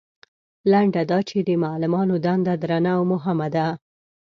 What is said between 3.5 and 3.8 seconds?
ده.